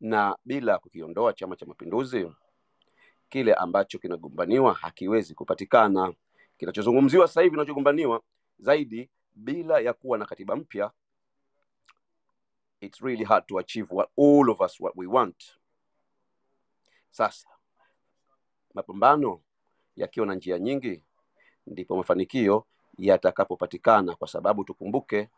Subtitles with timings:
[0.00, 2.30] na bila kukiondoa Chama cha Mapinduzi,
[3.28, 6.14] kile ambacho kinagombaniwa hakiwezi kupatikana.
[6.58, 8.22] Kinachozungumziwa sasa hivi, kinachogombaniwa
[8.58, 10.90] zaidi, bila ya kuwa na katiba mpya,
[12.80, 15.44] it's really hard to achieve what all of us what we want.
[17.10, 17.48] Sasa
[18.74, 19.40] mapambano
[19.96, 21.02] yakiwa na njia nyingi,
[21.66, 22.66] ndipo mafanikio
[22.98, 25.28] yatakapopatikana, kwa sababu tukumbuke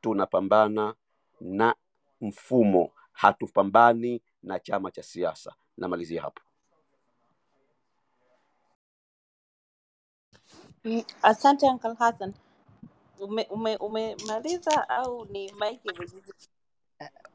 [0.00, 0.94] tunapambana
[1.40, 1.74] na
[2.20, 5.54] mfumo, hatupambani na chama cha siasa.
[5.76, 6.42] Namalizia hapo.
[10.84, 12.34] Mm, Asante Uncle Hassan.
[13.18, 16.32] Ume, ume, umemaliza au ni imezidi?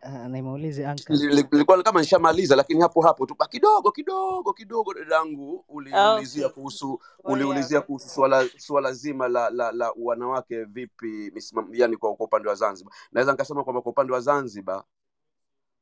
[0.05, 1.17] Uh, nimuulize uncle.
[1.52, 6.53] Nilikuwa kama nishamaliza, lakini hapo hapo tu kidogo kidogo kidogo, dadangu, uliulizia Okay.
[6.55, 12.26] kuhusu uliulizia kuhusu swala swala zima la la, la wanawake vipi misimam, yani kwa, kwa
[12.26, 12.94] upande wa Zanzibar.
[13.12, 14.84] Naweza nikasema kwamba kwa upande wa Zanzibar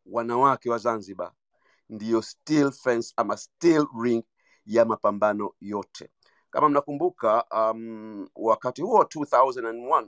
[0.05, 1.31] wanawake wa Zanzibar
[1.89, 4.23] ndiyo steel fence ama steel ring
[4.65, 6.09] ya mapambano yote.
[6.49, 10.07] Kama mnakumbuka, um, wakati huo 2001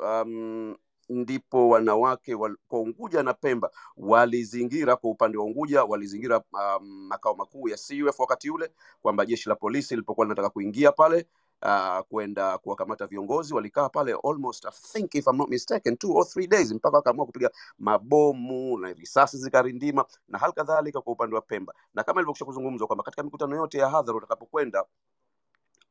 [0.00, 0.76] um,
[1.08, 7.34] ndipo wanawake wal, kwa Unguja na Pemba walizingira, kwa upande wa Unguja walizingira um, makao
[7.34, 8.70] makuu ya CUF wakati ule,
[9.02, 11.26] kwamba jeshi la polisi lilipokuwa linataka kuingia pale
[11.62, 16.26] uh, kwenda kuwakamata viongozi, walikaa pale almost I think if I'm not mistaken two or
[16.26, 21.42] three days mpaka wakaamua kupiga mabomu na risasi zikarindima, na hali kadhalika kwa upande wa
[21.42, 24.84] Pemba, na kama ilivyokwisha kuzungumzwa kwamba katika mikutano yote ya hadhara utakapokwenda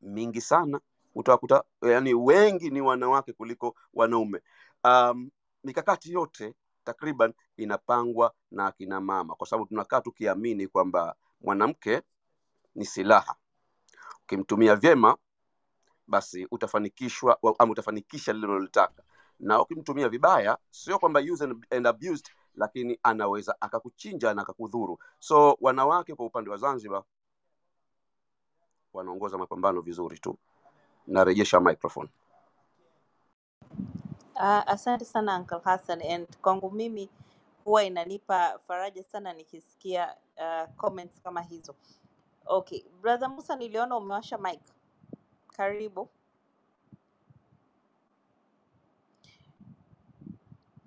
[0.02, 0.80] mingi sana
[1.14, 4.40] utawakuta yani wengi ni wanawake kuliko wanaume.
[4.84, 5.30] Um,
[5.64, 6.54] mikakati yote
[6.84, 12.02] takriban inapangwa na akina mama, kwa sababu tunakaa tukiamini kwamba mwanamke
[12.74, 13.36] ni silaha,
[14.24, 15.16] ukimtumia vyema
[16.06, 19.02] basi utafanikishwa ama utafanikisha lile unalotaka,
[19.40, 21.20] na ukimtumia vibaya, sio kwamba
[21.70, 24.98] and abused, lakini anaweza akakuchinja na akakudhuru.
[25.18, 27.02] So wanawake kwa upande wa Zanzibar
[28.92, 30.38] wanaongoza mapambano vizuri tu.
[31.06, 32.08] Narejesha microphone.
[34.36, 37.08] Ah, asante sana Uncle Hassan and kwangu mimi
[37.64, 41.74] huwa inanipa faraja sana nikisikia uh, comments kama hizo.
[42.46, 44.60] Okay, Brother Musa niliona umewasha mic.
[45.48, 46.08] Karibu.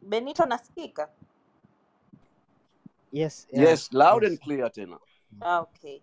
[0.02, 1.10] Benito nasikika?
[3.12, 5.00] Yes, uh, Yes, loud yes, and clear tena.
[5.42, 6.02] Okay.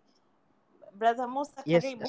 [0.93, 2.09] Brother Musa yes, karibu.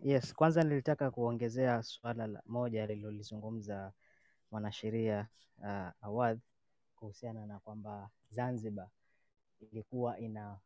[0.00, 0.34] yes.
[0.34, 3.92] Kwanza nilitaka kuongezea swala la moja alilolizungumza
[4.50, 6.38] mwanasheria uh, Awadh
[6.96, 8.88] kuhusiana na kwamba Zanzibar
[9.60, 10.58] ilikuwa ina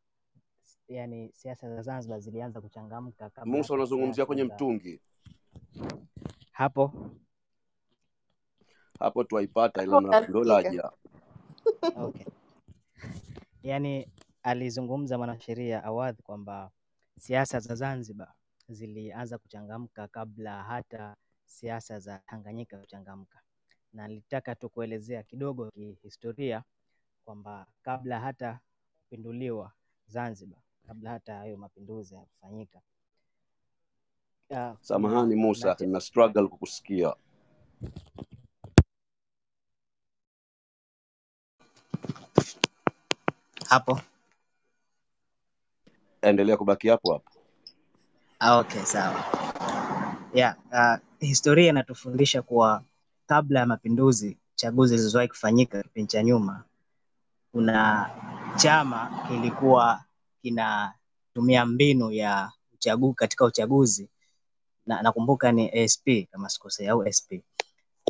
[0.89, 5.01] yani, siasa za Zanzibar zilianza kuchangamka kabla Musa, unazungumzia kwenye mtungi
[6.53, 6.93] hapo
[8.99, 10.63] hapo, twaipata ila Hapo ndo ndo nasikika.
[10.63, 10.91] laja.
[11.97, 12.27] okay.
[13.63, 14.09] Yani
[14.43, 16.71] alizungumza mwanasheria Awadh kwamba
[17.19, 18.33] siasa za Zanzibar
[18.69, 23.41] zilianza kuchangamka kabla hata siasa za Tanganyika kuchangamka,
[23.93, 26.63] na nilitaka tu kuelezea kidogo kihistoria
[27.25, 28.61] kwamba kabla hata
[29.03, 29.73] kupinduliwa
[30.07, 32.81] Zanzibar, kabla hata hayo mapinduzi yakufanyika.
[34.51, 37.15] uh, Samahani Musa, nina struggle kukusikia.
[43.69, 44.01] hapo
[46.23, 47.31] Endelea kubaki hapo hapo.
[48.39, 49.25] Ah, okay, sawa.
[50.35, 52.85] Yeah, uh, historia inatufundisha kuwa
[53.31, 56.65] kabla ya mapinduzi, chaguzi zilizowahi kufanyika kipindi cha nyuma,
[57.53, 58.11] kuna
[58.57, 60.05] chama kilikuwa
[60.43, 64.09] kinatumia mbinu ya uchagu katika uchaguzi
[64.87, 67.31] na nakumbuka ni ASP kama sikosei au SP.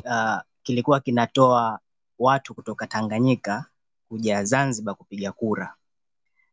[0.05, 1.79] Uh, kilikuwa kinatoa
[2.19, 3.65] watu kutoka Tanganyika
[4.09, 5.75] kuja Zanzibar kupiga kura,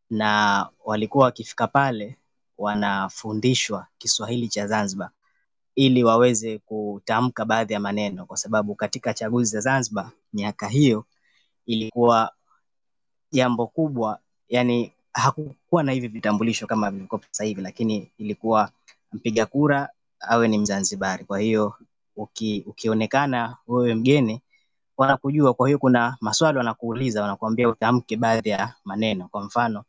[0.09, 2.17] na walikuwa wakifika pale
[2.57, 5.09] wanafundishwa Kiswahili cha Zanzibar
[5.79, 11.05] ili waweze kutamka baadhi ya maneno, kwa sababu katika chaguzi za Zanzibar miaka hiyo
[11.65, 12.31] ilikuwa
[13.31, 14.19] jambo kubwa,
[14.49, 18.71] yani hakukuwa na hivi vitambulisho kama vilivyokuwa sasa hivi, lakini ilikuwa
[19.13, 19.89] mpiga kura
[20.19, 21.25] awe ni Mzanzibari.
[21.25, 21.73] Kwa hiyo
[22.15, 24.41] uki, ukionekana wewe mgeni
[24.97, 25.53] wanakujua.
[25.53, 29.27] Kwa hiyo kuna maswali wanakuuliza, wanakuambia utamke baadhi ya maneno.
[29.27, 29.83] Kwa mfano,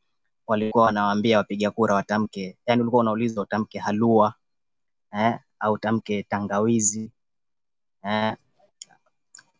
[0.46, 4.34] walikuwa wanawaambia wapiga kura watamke, yani ulikuwa unauliza utamke halua
[5.12, 7.10] eh, au tamke tangawizi
[8.04, 8.36] eh,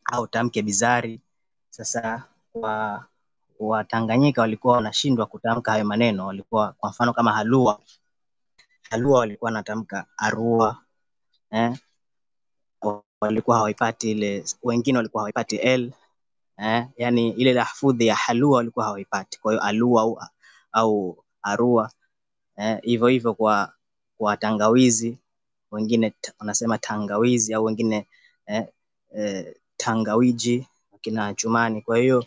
[0.05, 1.21] au tamke bizari.
[1.71, 2.25] Sasa
[2.55, 3.07] wa
[3.61, 7.81] Watanganyika walikuwa wanashindwa kutamka hayo maneno, walikuwa kwa mfano kama halua,
[8.91, 10.83] halua walikuwa wanatamka arua
[11.51, 11.79] eh,
[13.21, 15.93] walikuwa hawaipati ile, wengine walikuwa hawaipati l
[16.59, 19.41] eh, yani ile lafudhi ya halua walikuwa hawaipati.
[19.41, 20.21] Kwa hiyo alua au,
[20.73, 21.91] au arua
[22.57, 23.73] eh, hivyo hivyo kwa
[24.19, 25.19] kwa tangawizi,
[25.71, 28.07] wengine wanasema tangawizi au wengine
[28.47, 28.67] eh,
[29.17, 30.67] eh, tangawiji
[31.01, 31.83] kina Chumani.
[31.83, 32.25] Kwa hiyo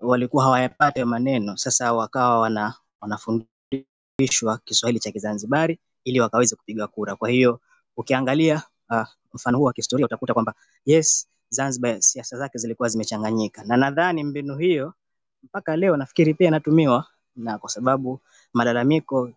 [0.00, 7.16] walikuwa hawayapati hayo maneno, sasa wakawa wana wanafundishwa Kiswahili cha Kizanzibari ili wakaweze kupiga kura.
[7.16, 7.60] Kwa hiyo
[7.96, 10.54] ukiangalia uh, mfano huu wa kihistoria utakuta kwamba
[10.86, 14.94] yes, Zanzibar siasa zake zilikuwa zimechanganyika, na nadhani mbinu hiyo
[15.42, 17.06] mpaka leo nafikiri pia inatumiwa,
[17.36, 18.20] na kwa sababu
[18.52, 19.30] malalamiko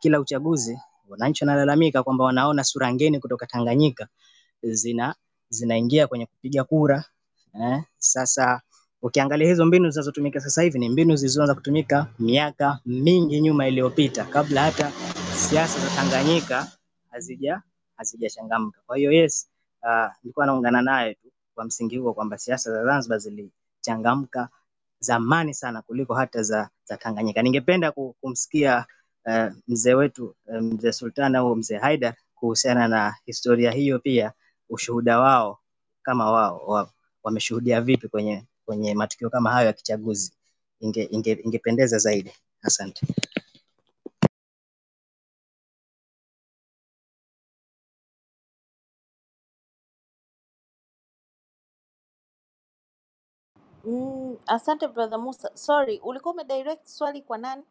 [0.00, 0.78] kila uchaguzi
[1.08, 4.08] wananchi wanalalamika kwamba wanaona sura ngeni kutoka Tanganyika
[4.62, 5.14] zina
[5.48, 7.04] zinaingia kwenye kupiga kura
[7.60, 7.82] eh.
[7.98, 8.60] Sasa
[9.02, 14.62] ukiangalia hizo mbinu zinazotumika sasa hivi ni mbinu zilizoanza kutumika miaka mingi nyuma iliyopita, kabla
[14.62, 14.92] hata
[15.36, 16.66] siasa za Tanganyika
[17.10, 17.62] hazija
[17.96, 18.80] hazijachangamka.
[18.86, 19.48] Kwa hiyo yes,
[20.36, 24.48] uh, naungana naye tu kwa msingi huo kwamba siasa za Zanzibar zilichangamka
[25.00, 27.42] zamani sana kuliko hata za, za Tanganyika.
[27.42, 28.86] Ningependa kumsikia
[29.26, 34.32] uh, mzee wetu uh, mzee Sultan au mzee Haidar kuhusiana na historia hiyo pia,
[34.68, 35.58] ushuhuda wao
[36.02, 36.90] kama wao wa,
[37.22, 40.32] wameshuhudia vipi kwenye kwenye matukio kama hayo ya kichaguzi.
[40.80, 42.32] Inge, inge, ingependeza zaidi.
[42.62, 43.06] Asante.
[53.84, 55.50] Mm, asante brother Musa.
[55.54, 57.62] Sorry, ulikuwa umedirect swali kwa nani?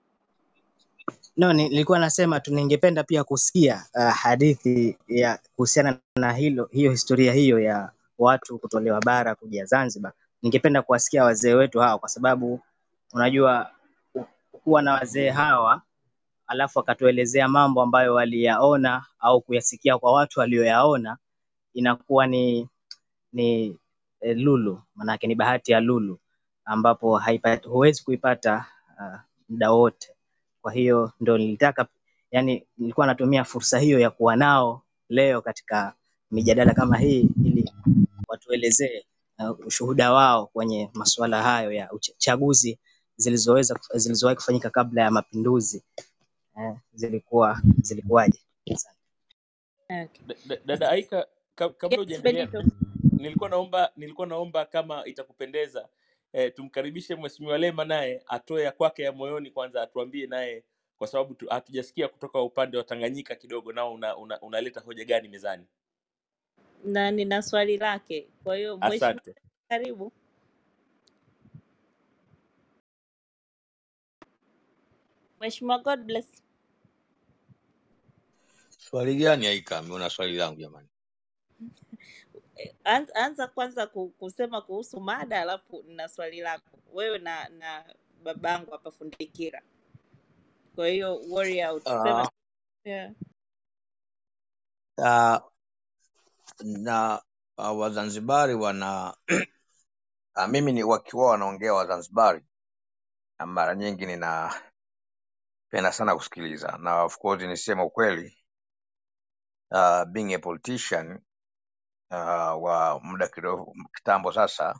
[1.37, 6.91] No, ni- nilikuwa nasema tu ningependa pia kusikia uh, hadithi ya kuhusiana na hilo hiyo
[6.91, 10.11] historia hiyo ya watu kutolewa bara kuja Zanzibar.
[10.41, 12.61] Ningependa kuwasikia wazee wetu hawa, kwa sababu
[13.13, 13.71] unajua
[14.13, 15.81] ku- kuwa na wazee hawa
[16.47, 21.17] alafu akatuelezea mambo ambayo waliyaona au kuyasikia kwa watu walioyaona,
[21.73, 22.69] inakuwa ni
[23.33, 23.77] ni
[24.21, 26.19] eh, lulu, maanake ni bahati ya lulu
[26.65, 28.65] ambapo haipati, huwezi kuipata
[28.99, 29.19] uh,
[29.49, 30.09] muda wote.
[30.61, 31.87] Kwa hiyo ndo nilitaka
[32.31, 35.93] yani, nilikuwa natumia fursa hiyo ya kuwa nao leo katika
[36.31, 37.73] mijadala kama hii ili
[38.27, 39.05] watuelezee
[39.39, 42.79] uh, ushuhuda wao kwenye masuala hayo ya chaguzi
[43.15, 45.83] zilizoweza zilizowahi kufanyika kabla ya mapinduzi
[46.59, 48.39] eh, zilikuwa zilikuwaje?
[48.73, 48.97] Asante.
[49.89, 50.25] Okay.
[50.27, 52.71] Da- da- Dada Aika, ka- kabla Yes, hujaendelea, Benito.
[53.11, 55.87] nilikuwa naomba nilikuwa naomba kama itakupendeza
[56.33, 60.63] eh, tumkaribishe Mheshimiwa Lema naye atoe ya kwake ya moyoni kwanza, atuambie naye,
[60.97, 65.65] kwa sababu hatujasikia kutoka upande wa Tanganyika kidogo, nao unaleta una, una hoja gani mezani?
[66.83, 68.27] Na nina swali lake.
[68.43, 69.21] Kwa hiyo mheshimiwa,
[69.69, 70.11] karibu.
[75.39, 76.43] Mheshimiwa, God bless.
[78.77, 79.77] Swali gani Aika?
[79.77, 80.87] Ameona swali langu jamani.
[82.83, 87.85] Anza, anza kwanza kusema kuhusu mada alafu na swali lako wewe na na
[88.23, 89.61] babangu hapa Fundikira.
[90.75, 91.85] Kwa hiyo worry out.
[91.87, 92.27] Uh,
[92.83, 93.11] yeah.
[94.97, 95.37] uh,
[96.63, 97.21] na
[97.57, 99.17] uh, Wazanzibari wana
[100.35, 102.45] uh, mimi ni wakiwa wanaongea Wazanzibari
[103.39, 108.37] na mara nyingi ninapenda sana kusikiliza, na of course nisema ukweli,
[109.71, 111.19] uh, being a politician
[112.11, 113.29] uh, wa muda
[113.95, 114.79] kitambo sasa,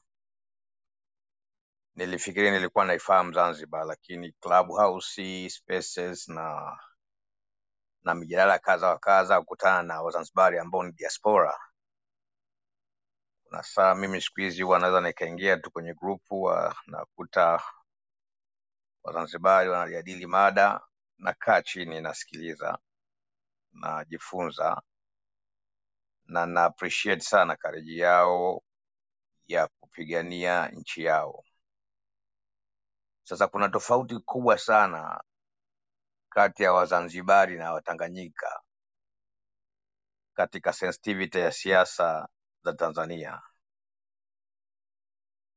[1.96, 6.80] nilifikiria nilikuwa naifahamu Zanzibar, lakini Clubhouse, Spaces na
[8.04, 11.60] na mijadala kadha wa kadha, kukutana na Wazanzibari ambao ni diaspora.
[13.52, 17.64] Na saa mimi siku hizi huwa naweza nikaingia tu kwenye grupu wa, nakuta
[19.04, 20.82] Wazanzibari wanajadili mada,
[21.20, 22.80] nakaa chini nasikiliza,
[23.74, 24.82] najifunza
[26.28, 28.64] na na appreciate sana kareji yao
[29.48, 31.44] ya kupigania nchi yao.
[33.24, 35.24] Sasa kuna tofauti kubwa sana
[36.30, 38.62] kati ya Wazanzibari na Watanganyika
[40.34, 42.28] katika sensitivity ya siasa
[42.64, 43.42] za Tanzania,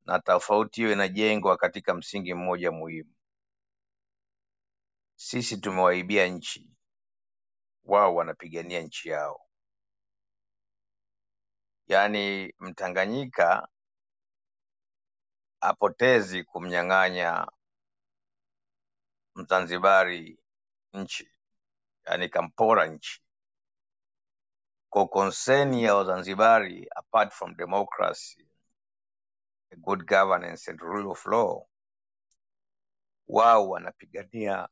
[0.06, 3.14] na tofauti hiyo inajengwa katika msingi mmoja muhimu:
[5.16, 6.70] sisi tumewaibia nchi,
[7.84, 9.49] wao wanapigania nchi yao.
[11.90, 13.68] Yaani Mtanganyika
[15.60, 17.46] hapotezi kumnyang'anya
[19.34, 20.38] Mzanzibari
[20.92, 21.30] nchi,
[22.06, 23.22] yaani kampora nchi.
[24.90, 28.48] Kwa konseni ya Wazanzibari, apart from democracy,
[29.76, 31.66] good governance and rule of law,
[33.28, 34.68] wao wanapigania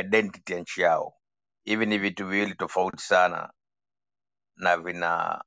[0.00, 1.20] identity ya nchi yao.
[1.64, 3.52] Hivi ni vitu viwili tofauti sana
[4.56, 5.44] na vina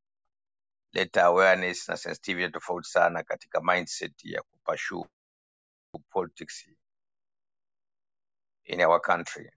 [0.93, 5.07] imeleta awareness na sensitivity tofauti sana katika mindset ya kupashu
[6.11, 6.69] politics
[8.65, 9.51] in our country.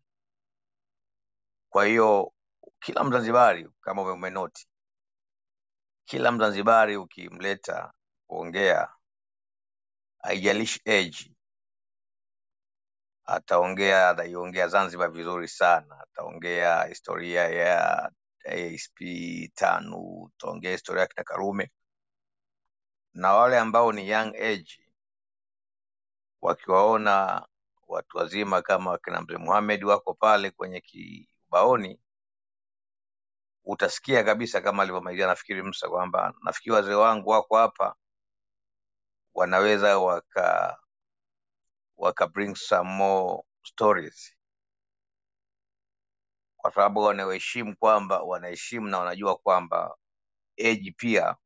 [1.71, 2.33] Kwa hiyo
[2.81, 4.69] kila Mzanzibari kama ume- umenoti,
[6.09, 7.93] kila Mzanzibari ukimleta
[8.27, 8.89] kuongea,
[10.23, 11.37] haijalishi age,
[13.27, 18.13] ataongea ataiongea Zanzibar vizuri sana, ataongea historia ya
[18.45, 18.99] ASP
[19.55, 21.71] tano, ataongea historia ya kina Karume,
[23.15, 24.85] na wale ambao ni young age
[26.43, 27.47] wakiwaona
[27.89, 32.01] watu wazima kama wakina mzee Mohamed wako pale kwenye kibaoni,
[33.65, 37.97] utasikia kabisa kama alivyomalizia nafikiri Musa kwamba nafikiri wazee wangu wako hapa,
[39.35, 40.79] wanaweza waka
[41.97, 44.37] waka bring some more stories,
[46.65, 49.97] kwa sababu wanaheshimu kwamba wanaheshimu na wanajua kwamba
[50.61, 51.37] age pia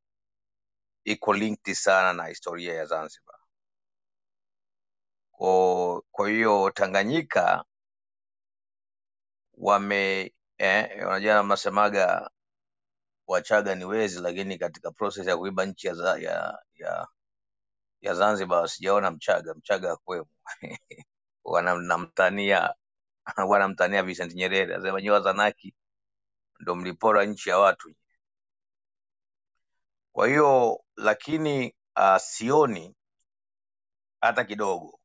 [1.05, 3.39] iko linked sana na historia ya Zanzibar.
[5.33, 7.65] Kwa kwa hiyo Tanganyika
[9.55, 12.31] wame eh, unajua mnasemaga
[13.29, 17.09] Wachaga ni wezi, lakini katika process ya kuiba nchi ya, ya, ya,
[18.01, 19.55] ya Zanzibar sijaona Mchaga.
[19.55, 20.29] Mchaga hakuwemo.
[21.45, 22.75] Wanamtania
[23.49, 25.75] wanamtania Vincent Nyerere, asema nyewe Wazanaki
[26.61, 27.95] ndo mlipora nchi ya watu.
[30.13, 32.97] Kwa hiyo lakini uh, sioni
[34.21, 35.01] hata kidogo,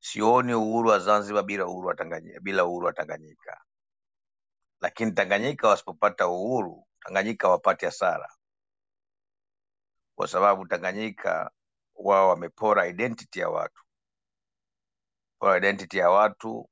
[0.00, 3.64] sioni uhuru wa Zanzibar bila uhuru wa Tanganyika, bila uhuru wa Tanganyika.
[4.80, 8.28] Lakini Tanganyika wasipopata uhuru, Tanganyika wapate hasara,
[10.14, 11.50] kwa sababu Tanganyika
[11.94, 13.82] wao wamepora identity ya watu,
[15.42, 16.70] pora identity ya watu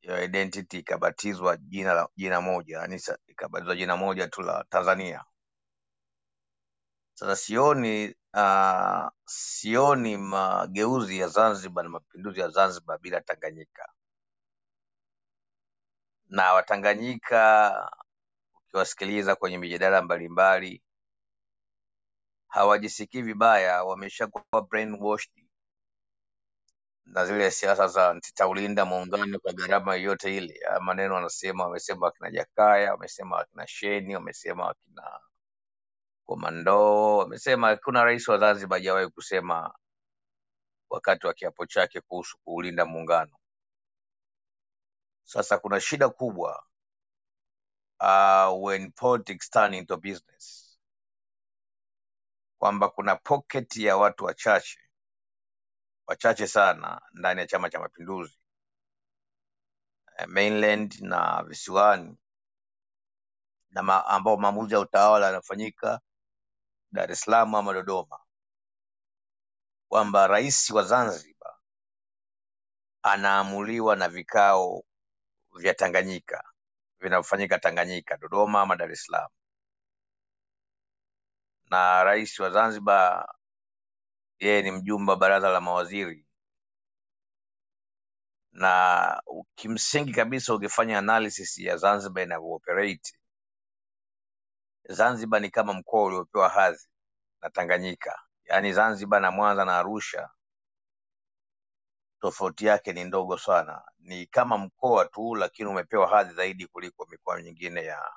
[0.00, 5.24] hiyo identity ikabatizwa jina la jina moja yani ikabatizwa jina moja tu la Tanzania.
[7.14, 13.92] Sasa sioni uh, sioni mageuzi ya Zanzibar na mapinduzi ya Zanzibar bila Tanganyika,
[16.28, 17.92] na Watanganyika
[18.66, 20.82] ukiwasikiliza kwenye mijadala mbalimbali
[22.48, 25.47] hawajisikii vibaya, wameshakuwa brainwashed
[27.08, 30.60] na zile siasa za nitaulinda muungano kwa gharama yoyote ile.
[30.68, 35.20] Haya maneno wanasema, wamesema wakina Jakaya, wamesema wakina Sheni, wamesema wakina
[36.26, 39.74] Komando, wamesema hakuna rais wa Zanzibar hajawahi kusema
[40.90, 43.36] wakati wa kiapo chake kuhusu kuulinda muungano.
[45.24, 46.64] Sasa kuna shida kubwa
[48.00, 50.78] uh, when politics turn into business,
[52.58, 54.80] kwamba kuna pocket ya watu wachache
[56.08, 58.38] wachache sana ndani ya Chama cha Mapinduzi
[60.18, 62.18] eh, mainland na visiwani
[63.70, 66.00] na ma, ambao maamuzi ya utawala yanafanyika
[66.92, 68.18] Dar es Salaam ama Dodoma,
[69.88, 71.54] kwamba rais wa Zanzibar
[73.02, 74.84] anaamuliwa na vikao
[75.56, 76.44] vya Tanganyika
[77.00, 79.30] vinavyofanyika Tanganyika, Dodoma ama Dar es Salaam,
[81.70, 83.34] na rais wa Zanzibar
[84.40, 86.26] yeye ni mjumbe wa baraza la mawaziri,
[88.52, 89.22] na
[89.56, 93.14] kimsingi kabisa ukifanya analysis ya Zanzibar inavyooperate,
[94.90, 96.88] Zanzibar ni kama mkoa uliopewa hadhi
[97.42, 100.30] na Tanganyika, yaani Zanzibar na Mwanza na Arusha
[102.20, 107.38] tofauti yake ni ndogo sana, ni kama mkoa tu, lakini umepewa hadhi zaidi kuliko mikoa
[107.38, 108.12] mingine ya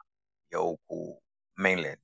[0.52, 1.24] ya huku
[1.56, 2.02] mainland,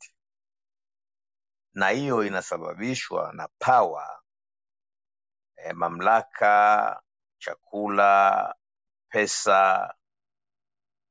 [1.77, 4.23] na hiyo inasababishwa na pawa
[5.57, 7.01] eh, mamlaka,
[7.39, 8.55] chakula,
[9.09, 9.93] pesa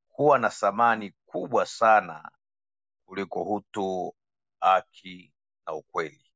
[0.08, 2.30] kuwa na thamani kubwa sana
[3.06, 4.16] kuliko hutu,
[4.60, 5.34] haki
[5.66, 6.32] na ukweli.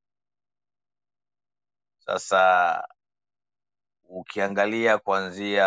[1.99, 2.87] Sasa
[4.03, 5.63] ukiangalia kuanzia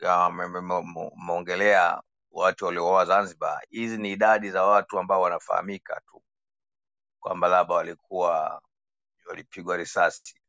[0.00, 5.22] ya, me- me- me- me- umeongelea watu waliooa Zanzibar, hizi ni idadi za watu ambao
[5.22, 6.22] wanafahamika tu
[7.20, 8.62] kwamba labda walikuwa
[9.28, 10.40] walipigwa risasi,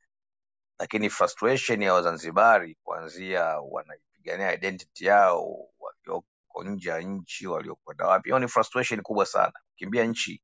[0.79, 8.47] lakini frustration ya Wazanzibari kuanzia wanaipigania identity yao, walioko nje ya nchi, waliokwenda wapi, ni
[8.47, 9.53] frustration kubwa sana.
[9.71, 10.43] Kukimbia nchi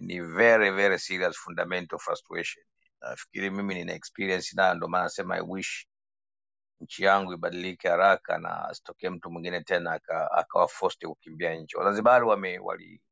[0.00, 2.64] ni very very serious fundamental frustration.
[3.02, 5.88] Nafikiri mimi nina experience nayo, ndio maana nasema I wish
[6.80, 11.78] nchi yangu ibadilike haraka na asitokee mtu mwingine tena aka- akawa forced kukimbia nchi.
[11.78, 13.02] Wazanzibari wame, wali,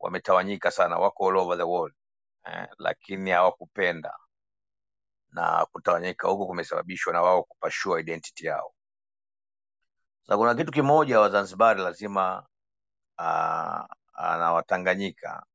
[0.00, 1.94] wametawanyika sana, wako all over the world
[2.44, 4.14] eh, lakini hawakupenda
[5.30, 8.74] na kutawanyika huko kumesababishwa na wao kupashua identity yao.
[10.22, 12.46] Sasa kuna kitu kimoja Wazanzibari lazima
[13.18, 13.84] uh,
[14.38, 15.46] na Watanganyika,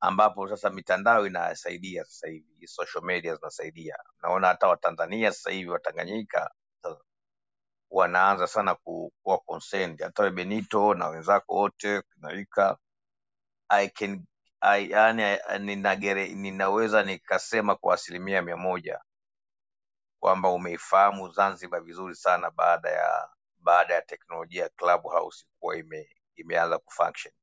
[0.00, 3.96] ambapo sasa mitandao inasaidia sasa hivi, social media zinasaidia.
[4.22, 6.50] Naona hata Watanzania sasa hivi Watanganyika
[7.90, 12.78] wanaanza sana kuwa concerned, hata Benito na wenzako wote kinarika
[13.70, 14.26] I can
[14.62, 19.00] I, yani, ninagere, ninaweza nikasema kwa asilimia mia moja
[20.20, 26.78] kwamba umeifahamu Zanzibar vizuri sana baada ya baada ya teknolojia ya Clubhouse kuwa ime, imeanza
[26.78, 27.34] kufunction.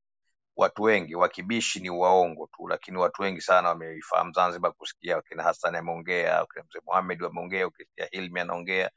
[0.56, 5.76] Watu wengi wakibishi ni waongo tu, lakini watu wengi sana wameifahamu Zanzibar kusikia wakina Hassan
[5.76, 8.90] ameongea, wakina mzee Mohamed wameongea, ukisikia Hilmi anaongea,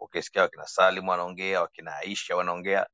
[0.00, 2.86] ukisikia wakina Salim wanaongea, wakina Aisha wanaongea,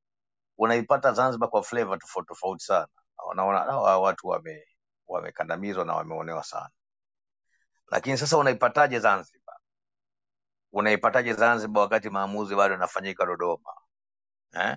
[0.59, 2.89] unaipata Zanzibar kwa flavor tofauti tofauti sana.
[3.31, 4.67] Unaona hawa watu wame
[5.07, 6.71] wamekandamizwa na wameonewa sana,
[7.91, 9.57] lakini sasa unaipataje Zanzibar?
[10.73, 13.73] Unaipataje Zanzibar wakati maamuzi bado yanafanyika Dodoma?
[14.53, 14.77] Eh?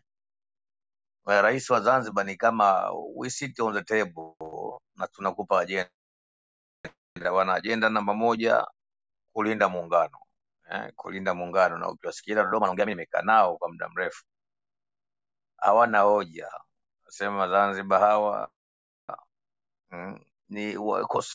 [1.25, 4.33] Rais wa Zanzibar ni kama we sit on the table
[4.95, 5.89] na tunakupa ajenda.
[7.31, 8.65] Wana ajenda namba moja
[9.33, 10.17] kulinda muungano.
[10.71, 11.77] Eh, kulinda muungano.
[11.77, 14.25] Na ukiwasikia Dodoma, naongea mimi nimekaa nao kwa muda mrefu,
[15.57, 16.49] hawana hoja,
[17.15, 18.51] nasema Zanzibar hawa
[19.91, 20.19] mm,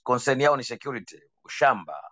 [0.04, 2.10] concern yao ni security, ushamba.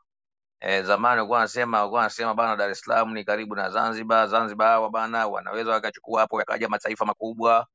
[0.60, 4.68] E, zamani walikuwa wanasema walikuwa wanasema bana, Dar es Salaam ni karibu na Zanzibar, Zanzibar
[4.68, 7.68] hawa bana wanaweza wakachukua hapo yakaja mataifa makubwa.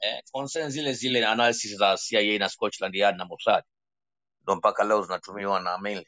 [0.00, 3.64] Eh, concern zile zile analysis za CIA na Scotland Yard na Mossad.
[4.42, 6.06] Ndo mpaka leo zinatumiwa na meli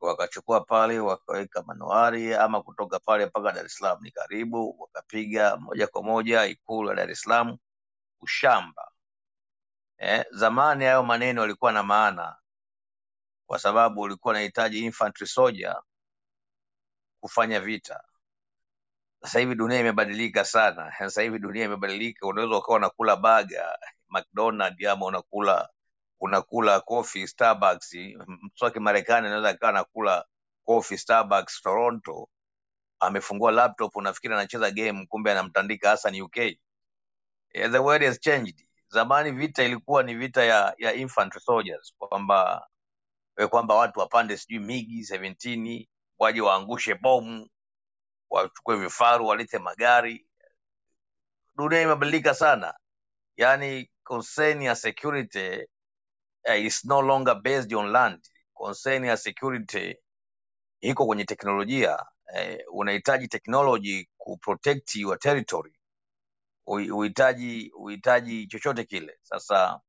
[0.00, 5.88] wakachukua pale wakaweka manuari ama kutoka pale mpaka Dar es Salaam ni karibu, wakapiga moja
[5.88, 7.58] kwa moja ikulu ya Dar es Salaam,
[8.24, 8.90] ushamba.
[9.98, 12.36] Eh, zamani hayo maneno yalikuwa na maana,
[13.46, 15.82] kwa sababu ulikuwa unahitaji infantry soldier
[17.20, 18.04] kufanya vita.
[19.22, 20.92] Sasa hivi dunia imebadilika sana.
[20.98, 23.78] Sasa hivi dunia imebadilika, unaweza ukawa unakula baga
[24.08, 25.68] McDonald ama unakula
[26.20, 27.94] unakula coffee Starbucks.
[28.28, 30.24] Mtu wa Kimarekani anaweza akawa anakula
[30.64, 32.28] coffee Starbucks Toronto,
[33.00, 36.36] amefungua laptop, unafikiri anacheza game, kumbe anamtandika Hassan UK.
[37.54, 38.64] Yeah, the world has changed.
[38.92, 42.68] Zamani vita ilikuwa ni vita ya, ya infantry soldiers, kwamba
[43.38, 45.88] eh, kwamba watu wapande sijui migi 17
[46.18, 47.48] waje waangushe bomu,
[48.30, 50.26] wachukue vifaru, walete magari.
[51.56, 52.74] Dunia imebadilika sana,
[53.36, 55.66] yani concern ya security
[56.48, 58.20] uh, is no longer based on land.
[58.54, 59.96] Concern ya security
[60.80, 62.06] iko kwenye teknolojia.
[62.34, 65.74] Eh, unahitaji technology kuprotect your territory,
[66.66, 69.18] uhitaji uhitaji chochote kile.
[69.22, 69.80] Sasa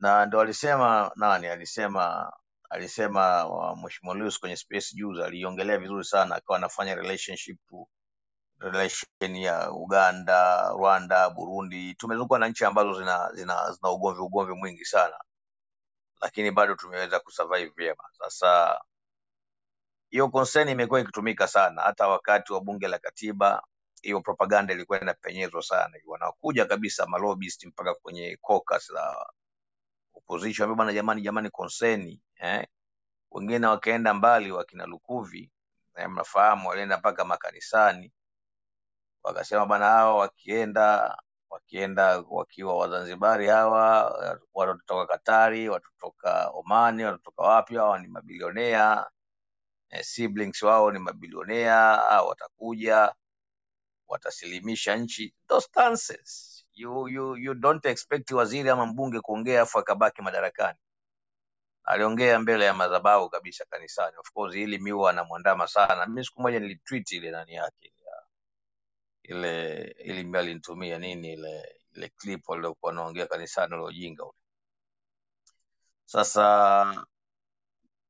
[0.00, 2.32] na ndo alisema nani, alisema
[2.70, 7.58] alisema wa Mheshimiwa Lewis kwenye space juzi, aliongelea vizuri sana, akawa anafanya relationship
[8.60, 11.94] relation ya Uganda, Rwanda, Burundi.
[11.94, 15.18] Tumezungukwa na nchi ambazo zina zina, zina ugomvi ugomvi mwingi sana,
[16.22, 18.04] lakini bado tumeweza kusurvive vyema.
[18.12, 18.80] Sasa
[20.10, 23.64] hiyo concern imekuwa ikitumika sana, hata wakati wa bunge la katiba
[24.06, 29.30] hiyo propaganda ilikuwa inapenyezwa sana, wanakuja kabisa malobbyist mpaka kwenye caucus la
[30.14, 32.66] opposition, bwana, jamani, jamani, konseni eh.
[33.32, 35.52] Wengine wakaenda mbali, wakina Lukuvi
[35.96, 38.12] eh, mnafahamu, walienda mpaka makanisani.
[39.24, 41.18] Wakasema bwana, hawa wakienda
[41.50, 44.04] wakienda wakiwa Wazanzibari hawa
[44.54, 49.06] watu kutoka Katari, watu kutoka Omani, watu kutoka wapi, hawa ni mabilionea
[49.90, 53.14] eh, siblings wao ni mabilionea, au watakuja
[54.08, 55.34] watasilimisha nchi.
[55.48, 60.78] Those stances you, you, you don't expect waziri ama mbunge kuongea afu akabaki madarakani.
[61.84, 64.16] Aliongea mbele ya madhabahu kabisa kanisani.
[64.16, 66.06] Of course hili mi huwa anamwandama sana.
[66.06, 67.92] mi siku moja nilitweet ile nani yake
[69.28, 74.38] ile ili mi alinitumia nini ile ile clip waliokuwa wanaongea kanisani ule ujinga ule.
[76.04, 77.06] Sasa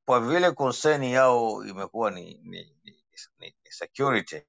[0.05, 3.05] kwa vile concern yao imekuwa ni, ni, ni,
[3.39, 4.43] ni, ni security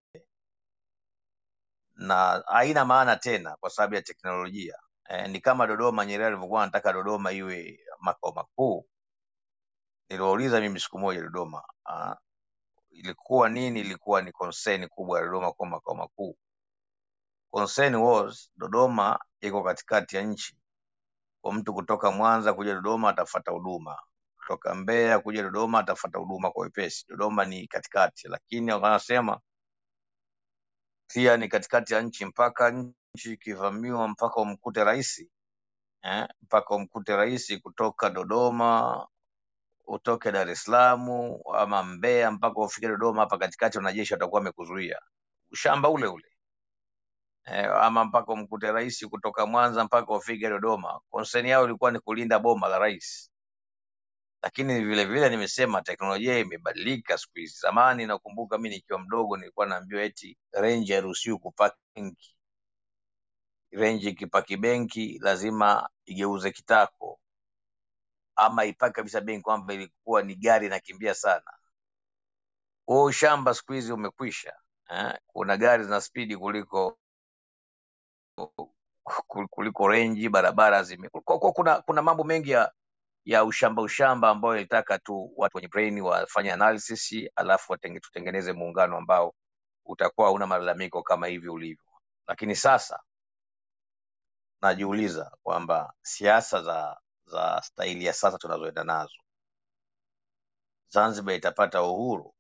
[1.98, 4.76] na haina maana tena kwa sababu ya teknolojia.
[5.10, 8.88] Eh, ni kama Dodoma, Nyerere alivyokuwa anataka Dodoma iwe makao makuu.
[10.10, 12.16] Niliwauliza mimi siku moja Dodoma, ah,
[12.90, 13.80] ilikuwa nini?
[13.80, 16.38] Ilikuwa ni concern kubwa ya Dodoma kuwa makao makuu.
[17.52, 20.58] Was Dodoma iko katikati ya nchi,
[21.42, 23.98] kwa mtu kutoka Mwanza kuja Dodoma atafata huduma,
[24.38, 27.06] kutoka Mbeya kuja Dodoma atafata huduma kwa wepesi.
[27.10, 29.40] Dodoma ni katikati, lakini wanasema
[31.14, 35.26] pia ni katikati ya nchi, mpaka nchi ikivamiwa, mpaka umkute rais
[36.04, 39.08] eh, mpaka umkute rais kutoka Dodoma
[39.88, 41.10] utoke Dar es Salaam
[41.56, 45.00] ama Mbeya mpaka ufike Dodoma, hapa katikati wanajeshi watakuwa wamekuzuia.
[45.52, 46.28] Ushamba ule ule
[47.46, 51.02] eh, ama mpaka umkute rais kutoka Mwanza mpaka ufike Dodoma.
[51.10, 53.32] Konseni yao ilikuwa ni kulinda boma la rais,
[54.44, 57.60] lakini vile vile nimesema teknolojia imebadilika siku hizi.
[57.60, 62.38] Zamani nakumbuka mi nikiwa mdogo nilikuwa naambiwa eti renji hairuhusiwi kupaki benki,
[63.72, 67.20] range ikipaki benki lazima igeuze kitako
[68.36, 71.52] ama ipaki kabisa benki, kwamba ilikuwa ni gari inakimbia sana.
[72.86, 74.54] Huo ushamba siku hizi umekwisha.
[74.90, 77.00] Eh, kuna gari zina spidi kuliko
[79.50, 82.72] kuliko renji, barabara zime kwa, kwa, kuna, kuna mambo mengi ya
[83.28, 88.98] ya ushamba ushamba ambayo ilitaka tu watu wenye brain wafanye analysis, alafu watenge, tutengeneze muungano
[88.98, 89.36] ambao
[89.86, 91.86] utakuwa hauna malalamiko kama hivi ulivyo.
[92.28, 93.02] Lakini sasa
[94.62, 99.16] najiuliza kwamba siasa za za staili ya sasa tunazoenda nazo,
[100.90, 102.36] Zanzibar itapata uhuru?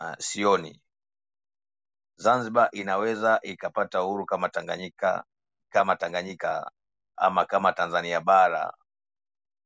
[0.00, 0.82] Uh, sioni.
[2.16, 5.24] Zanzibar inaweza ikapata uhuru kama Tanganyika
[5.70, 6.72] kama Tanganyika
[7.16, 8.72] ama kama Tanzania bara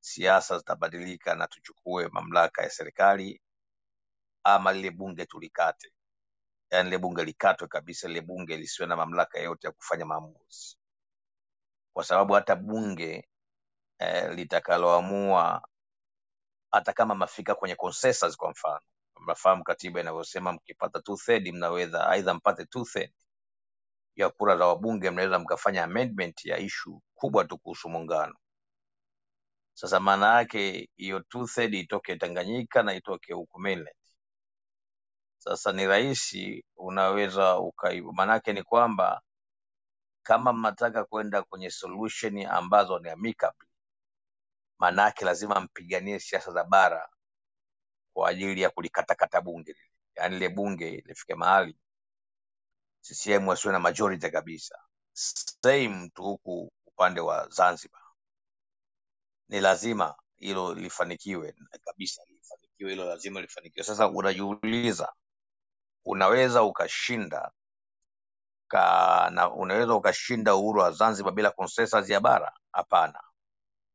[0.06, 3.42] siasa zitabadilika na tuchukue mamlaka ya serikali
[4.44, 5.92] ama lile bunge tulikate,
[6.70, 10.78] yaani lile bunge likatwe kabisa, lile bunge lisiwe na mamlaka yote ya kufanya maamuzi,
[11.94, 13.28] kwa sababu hata bunge
[13.98, 15.68] eh, litakaloamua
[16.72, 18.80] hata kama mafika kwenye consensus, kwa mfano,
[19.20, 23.12] mnafahamu katiba inavyosema, mkipata two third mnaweza aidha mpate two third
[24.16, 28.34] ya kura za wabunge, mnaweza mkafanya amendment ya ishu kubwa tu kuhusu muungano.
[29.76, 33.96] Sasa maana yake hiyo two third itoke Tanganyika na itoke huku mainland.
[35.38, 39.22] Sasa ni rahisi, unaweza ukai, maanake ni kwamba
[40.22, 43.68] kama mnataka kwenda kwenye solution ambazo ni amicable,
[44.78, 47.08] maanake lazima mpiganie siasa za bara
[48.14, 51.76] kwa ajili ya kulikatakata bunge lile, yaani lile bunge lifike mahali
[53.02, 54.78] CCM wasiwe na majority kabisa.
[55.62, 58.02] Same tu huku upande wa Zanzibar,
[59.48, 61.54] ni lazima hilo lifanikiwe
[61.84, 63.84] kabisa, lifanikiwe hilo, lazima lifanikiwe.
[63.84, 65.12] Sasa unajiuliza,
[66.04, 67.50] unaweza ukashinda
[68.68, 72.52] ka, na unaweza ukashinda uhuru wa Zanzibar bila consensus ya bara?
[72.72, 73.20] Hapana.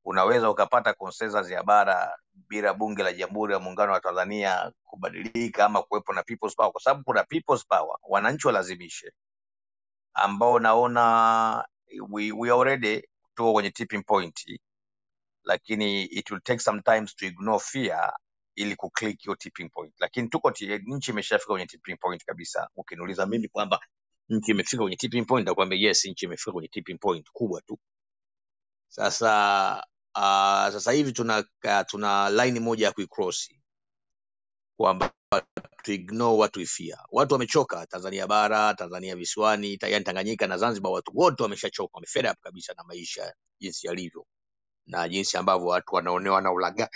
[0.06, 5.84] Unaweza ukapata consensus ya bara bila bunge la Jamhuri ya Muungano wa Tanzania kubadilika ama
[5.84, 9.12] kuwepo na people's power, kwa sababu kuna people's power, wananchi walazimishe,
[10.14, 11.66] ambao naona
[12.10, 13.02] we, we already
[13.36, 14.60] tuko kwenye tipping point,
[15.46, 18.14] lakini it will take some times to ignore fear
[18.56, 20.52] ili kuclick hiyo tipping point, lakini tuko
[20.88, 22.70] nchi imeshafika kwenye tipping point kabisa.
[22.76, 23.80] Ukiniuliza mimi kwamba
[24.30, 27.80] nchi imefika kwenye tipping point, nakwambia yes, nchi imefika kwenye tipping point kubwa tu.
[28.90, 29.84] Sasa
[30.16, 33.50] uh, sasa hivi tuna uh, tuna line moja ya kuicross
[34.78, 35.12] kwamba
[35.84, 37.00] to ignore what we fear.
[37.12, 42.38] Watu wamechoka, Tanzania bara, Tanzania visiwani, yani Tanganyika na Zanzibar, watu wote wameshachoka, wame up
[42.42, 44.28] kabisa na maisha jinsi yalivyo
[44.88, 46.88] na jinsi ambavyo watu wanaonewa na ulaghai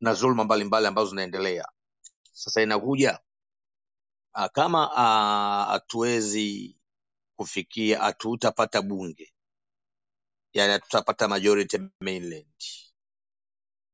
[0.00, 1.68] na dhuluma mbalimbali ambazo zinaendelea.
[2.32, 3.20] Sasa inakuja
[4.34, 6.76] uh, kama ah, hatuwezi
[7.36, 9.34] kufikia, hatutapata bunge,
[10.52, 12.46] yani hatutapata majority mainland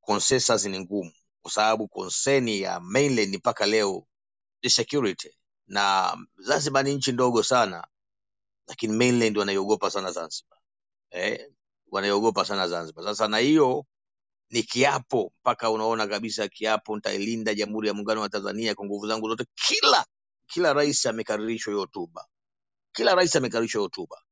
[0.01, 1.13] consensus ni ngumu
[1.43, 4.07] kwa sababu konseni ya mainland mpaka leo
[4.63, 5.31] ni security
[5.67, 7.87] na Zanzibar ni nchi ndogo sana,
[8.67, 10.59] lakini mainland wanaiogopa sana Zanzibar
[11.11, 11.51] eh,
[11.95, 13.05] wanaiogopa sana Zanzibar.
[13.05, 13.87] Sasa na hiyo
[14.51, 19.29] ni kiapo, mpaka unaona kabisa kiapo, nitailinda Jamhuri ya Muungano wa Tanzania kwa nguvu zangu
[19.29, 19.45] zote.
[19.55, 20.07] Kila
[20.49, 22.27] kila rais amekaririshwa hiyo hotuba,
[22.93, 24.23] kila rais amekaririshwa hiyo hotuba,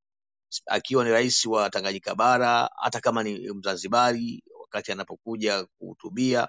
[0.67, 6.49] akiwa ni rais wa Tanganyika bara, hata kama ni Mzanzibari, wakati anapokuja kuhutubia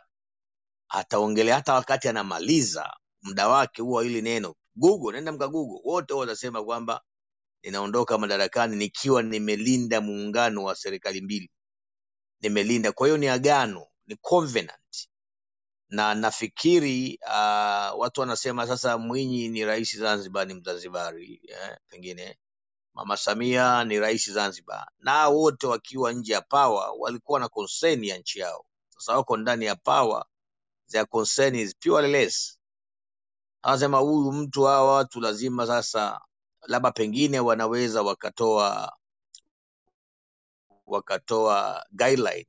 [0.89, 1.55] ataongelea.
[1.55, 4.55] Hata wakati anamaliza muda wake huwa hili neno.
[4.75, 7.01] Google, nenda mka Google, wote watasema kwamba
[7.63, 11.51] ninaondoka madarakani nikiwa nimelinda muungano wa serikali mbili,
[12.41, 12.91] nimelinda.
[12.91, 15.09] Kwa hiyo ni agano, ni covenant,
[15.89, 22.39] na nafikiri uh, watu wanasema sasa Mwinyi ni rais Zanzibar, ni Mzanzibari eh, pengine
[22.95, 28.17] Mama Samia ni rais Zanzibar, na wote wakiwa nje ya pawa walikuwa na concern ya
[28.17, 28.65] nchi yao.
[28.89, 30.25] Sasa wako ndani ya pawa,
[30.91, 31.07] their
[32.15, 32.59] is
[33.63, 36.21] anasema huyu mtu hawa watu lazima sasa
[36.67, 38.97] labda pengine wanaweza wakatoa
[40.85, 42.47] wakatoa guideline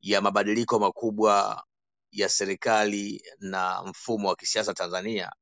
[0.00, 1.64] ya mabadiliko makubwa
[2.12, 5.32] ya serikali na mfumo wa kisiasa Tanzania,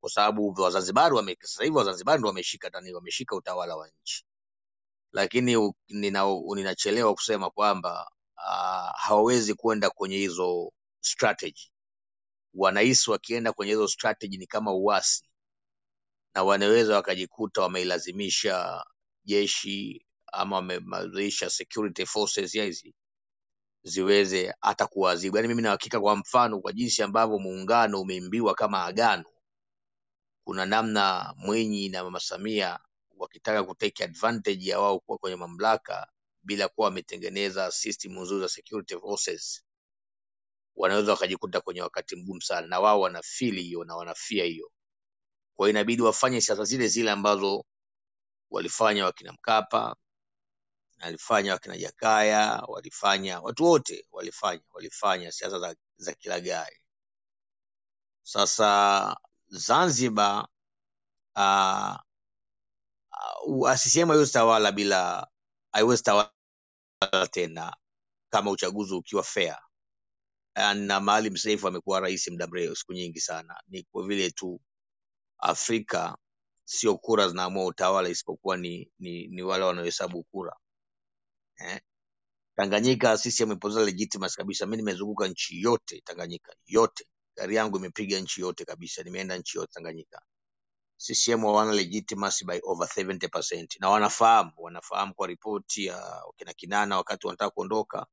[0.00, 4.26] kwa sababu Wazanzibari wame, sasa hivi Wazanzibari ndio wameshika tani, wameshika utawala wa nchi,
[5.12, 6.24] lakini u- nina,
[6.56, 11.70] ninachelewa kusema kwamba uh, hawawezi kwenda kwenye hizo strategy.
[12.54, 15.30] Wanahisi wakienda kwenye hizo strategy ni kama uasi
[16.36, 18.84] na wanaweza wakajikuta wameilazimisha
[19.24, 22.94] jeshi ama wameilazimisha security forces hizi
[23.84, 25.36] ziweze hata kuwazibu.
[25.36, 29.24] Yaani mimi na hakika, kwa mfano, kwa jinsi ambavyo muungano umeimbiwa kama agano,
[30.44, 32.78] kuna namna Mwinyi na Mama Samia
[33.18, 36.08] wakitaka kutake advantage ya wao kuwa kwenye mamlaka
[36.42, 39.64] bila kuwa wametengeneza system nzuri za security forces,
[40.76, 44.72] wanaweza wakajikuta kwenye wakati mgumu sana, na wao wanafili hiyo na wanafia hiyo.
[45.56, 47.64] Kwa hiyo inabidi wafanye siasa zile zile ambazo
[48.50, 49.96] walifanya wakina Mkapa,
[51.04, 56.76] walifanya wakina Jakaya, walifanya watu wote walifanya walifanya siasa za, za kilagai.
[58.22, 59.16] Sasa
[59.48, 60.48] Zanzibar
[61.36, 61.96] uh,
[63.46, 64.10] uh, CCM
[64.74, 65.28] bila
[65.72, 66.32] haiwezi tawala
[67.30, 67.76] tena
[68.30, 69.58] kama uchaguzi ukiwa fair
[70.76, 73.62] na Maalim Seif amekuwa rais muda mrefu, siku nyingi sana.
[73.68, 74.60] Ni kwa vile tu
[75.38, 76.18] Afrika
[76.64, 80.56] sio kura zinaamua utawala, isipokuwa ni, ni, ni wale wanaohesabu kura
[81.58, 81.80] eh.
[82.56, 84.66] Tanganyika CCM imepoteza legitimacy kabisa.
[84.66, 89.72] Mimi nimezunguka nchi yote Tanganyika yote, gari yangu imepiga nchi yote kabisa, nimeenda nchi yote
[89.74, 90.22] Tanganyika.
[90.98, 97.26] CCM hawana legitimacy by over 70% na wanafahamu, wanafahamu kwa ripoti ya kina Kinana wakati
[97.26, 98.06] wanataka kuondoka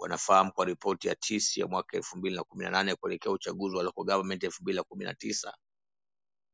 [0.00, 3.76] wanafahamu kwa ripoti ya TIS ya mwaka elfu mbili na kumi na nane kuelekea uchaguzi
[3.76, 5.54] wa local government elfu mbili na kumi na tisa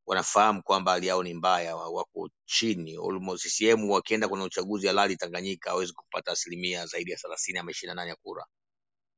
[0.07, 3.43] wanafahamu kwamba hali yao ni mbaya, wa- wako chini almost.
[3.47, 8.01] CCM wakienda kwenye uchaguzi halali Tanganyika hawezi kupata asilimia zaidi ya thelathini ama ishirini na
[8.01, 8.45] nane ya kura.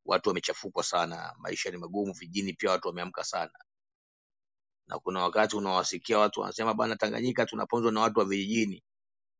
[0.05, 3.51] Watu wamechafukwa sana, maisha ni magumu, vijijini pia watu wameamka sana,
[4.87, 8.83] na kuna wakati unawasikia watu wanasema bana, Tanganyika tunaponzwa na watu wa vijijini.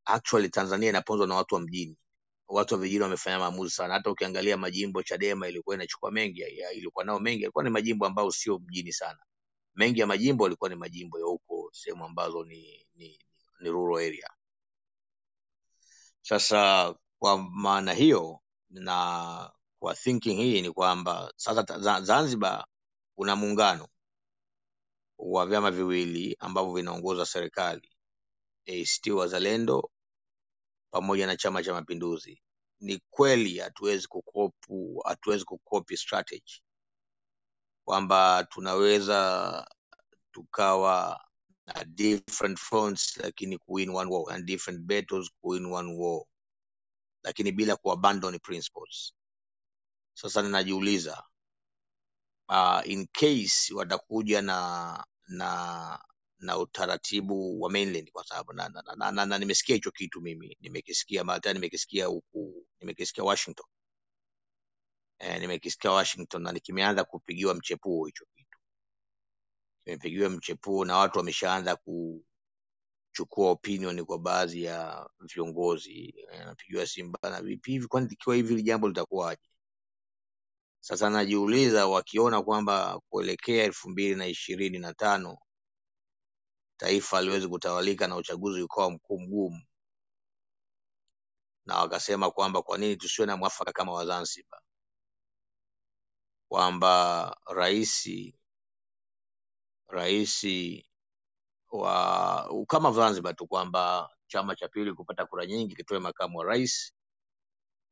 [0.06, 1.98] Actually Tanzania inaponzwa na watu wa mjini.
[2.48, 3.94] Watu wa vijijini wamefanya maamuzi sana.
[3.94, 8.58] Hata ukiangalia majimbo Chadema ilikuwa inachukua mengi, ilikuwa nao mengi, ilikuwa ni majimbo ambayo sio
[8.58, 9.18] mjini sana.
[9.74, 13.18] Mengi ya majimbo yalikuwa ni majimbo ya huko sehemu ambazo ni, ni,
[13.60, 14.30] ni rural area.
[16.22, 22.66] Sasa kwa maana hiyo na kwa thinking hii ni kwamba sasa Zanzibar
[23.14, 23.88] kuna muungano
[25.18, 27.90] wa vyama viwili ambavyo vinaongoza serikali
[28.66, 29.90] ACT Wazalendo
[30.90, 32.42] pamoja na Chama cha Mapinduzi.
[32.80, 36.63] Ni kweli hatuwezi kukopu, hatuwezi kukopi strategy
[37.84, 39.66] kwamba tunaweza
[40.32, 41.24] tukawa
[41.66, 46.24] na different fronts lakini kuwin one war and different battles kuwin one war,
[47.22, 49.14] lakini bila kuabandon principles.
[50.14, 51.22] Sasa ninajiuliza
[52.48, 55.98] uh, in case watakuja na na
[56.38, 60.20] na utaratibu wa mainland kwa sababu na, na, na, na, na, na nimesikia hicho kitu
[60.20, 63.66] mimi nimekisikia Malta nimekisikia huku nimekisikia Washington
[65.18, 68.58] eh, nimekisikia Washington na nikimeanza kupigiwa mchepuo hicho kitu.
[69.84, 76.14] Kimepigiwa mchepuo na watu wameshaanza kuchukua opinion kwa baadhi ya viongozi.
[76.32, 79.42] Eh, anapigiwa simu bana vipi hivi kwani ikiwa hivi jambo litakuwaje?
[80.80, 85.38] Sasa najiuliza wakiona kwamba kuelekea elfu mbili na ishirini na tano
[86.76, 89.62] taifa haliwezi kutawalika na uchaguzi ukawa mkuu mgumu,
[91.66, 94.60] na wakasema kwamba kwa nini tusiwe na mwafaka kama wa Zanzibar,
[96.48, 98.08] kwamba rais
[101.72, 106.92] wa kama Zanzibar tu kwamba chama cha pili kupata kura nyingi kitoe makamu wa rais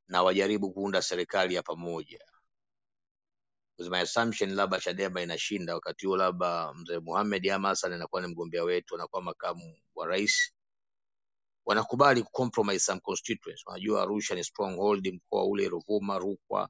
[0.08, 2.18] na wajaribu kuunda serikali ya pamoja.
[3.76, 8.28] Because my assumption labda Chadema inashinda wakati huo, labda mzee Mohamed ama Hassan anakuwa ni
[8.28, 10.52] mgombea wetu, anakuwa makamu wa rais
[11.66, 13.66] wanakubali compromise some constituents.
[13.66, 16.68] Wanajua Arusha ni stronghold, mkoa ule Ruvuma, Rukwa,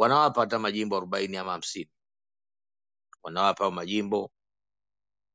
[0.00, 1.90] wanawapa hata majimbo arobaini ama hamsini,
[3.22, 4.32] wanawapa majimbo,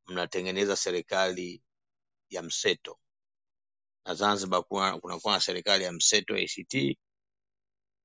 [0.08, 1.64] mnatengeneza serikali
[2.30, 3.00] ya mseto,
[4.06, 6.98] na Zanzibar kunakuwa na serikali ya mseto ACT,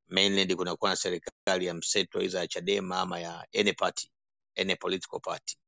[0.09, 4.11] mainland kunakuwa na serikali ya mseto iza ya Chadema ama ya any party,
[4.57, 5.59] any political party.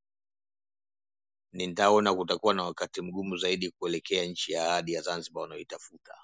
[1.53, 6.15] Nitaona kutakuwa na wakati mgumu zaidi kuelekea nchi ya ahadi ya Zanzibar wanayoitafuta.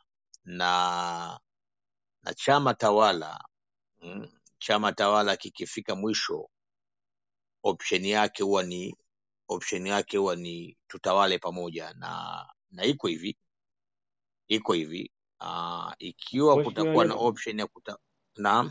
[0.45, 1.41] Na
[2.23, 3.45] na chama tawala
[4.03, 6.49] mm, chama tawala kikifika mwisho
[7.63, 8.97] option yake huwa ni
[9.49, 13.37] option yake huwa ni tutawale pamoja na na iko hivi
[14.49, 15.11] iko hivi.
[15.41, 17.99] Uh, ikiwa Mheshimiwa kutakuwa na Lema, option ya kuta
[18.37, 18.71] naam.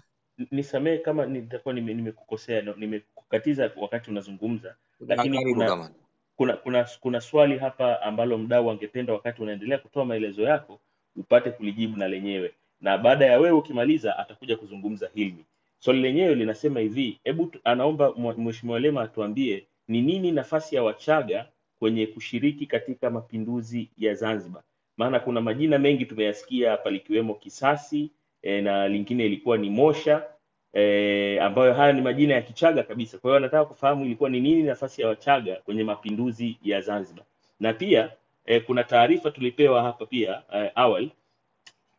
[0.51, 5.91] Nisamehe kama nitakuwa nime- nimekukosea, no- nimekukatiza wakati unazungumza, lakini karibu kuna kama
[6.35, 10.79] kuna kuna kuna swali hapa ambalo mdau angependa wakati unaendelea kutoa maelezo yako
[11.15, 15.45] upate kulijibu na lenyewe, na baada ya wewe ukimaliza atakuja kuzungumza Hilmi.
[15.79, 21.45] Swali lenyewe linasema hivi, hebu anaomba Mheshimiwa Lema atuambie ni nini nafasi ya Wachaga
[21.79, 24.63] kwenye kushiriki katika mapinduzi ya Zanzibar?
[24.97, 28.11] Maana kuna majina mengi tumeyasikia hapa likiwemo Kisasi
[28.41, 30.23] e, na lingine ilikuwa ni Mosha
[30.73, 33.17] e, ambayo haya ni majina ya Kichaga kabisa.
[33.17, 37.25] Kwa hiyo anataka kufahamu ilikuwa ni nini nafasi ya Wachaga kwenye mapinduzi ya Zanzibar,
[37.59, 38.11] na pia
[38.45, 41.11] e, kuna taarifa tulipewa hapa pia e, awali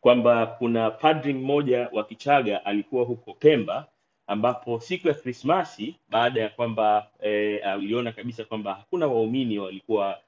[0.01, 3.87] kwamba kuna padri mmoja wa Kichaga alikuwa huko Pemba
[4.27, 10.19] ambapo siku ya Krismasi baada ya kwamba eh, aliona kabisa kwamba hakuna waumini walikuwa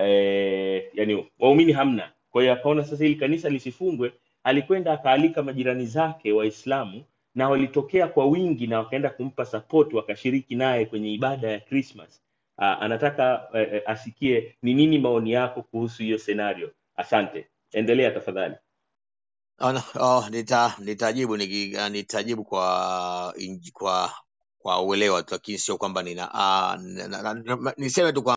[0.00, 4.12] e, yani waumini hamna, kwa hiyo akaona sasa hili kanisa lisifungwe,
[4.44, 10.86] alikwenda akaalika majirani zake Waislamu na walitokea kwa wingi na wakaenda kumpa support, wakashiriki naye
[10.86, 12.22] kwenye ibada ya Christmas.
[12.58, 16.70] Ah, anataka eh, asikie ni nini maoni yako kuhusu hiyo senario.
[16.96, 18.54] Asante, endelea tafadhali.
[19.58, 24.12] Oh, oh, nita nitajibu niki, uh, nitajibu kwa inji, kwa
[24.58, 28.32] kwa uelewa tu, lakini sio kwamba nina uh, niseme tu kwa